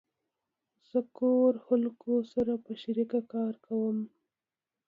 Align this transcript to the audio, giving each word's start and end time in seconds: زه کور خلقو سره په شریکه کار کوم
زه 0.89 0.99
کور 1.17 1.53
خلقو 1.65 2.15
سره 2.33 2.53
په 2.63 2.71
شریکه 2.81 3.19
کار 3.33 3.53
کوم 3.65 3.97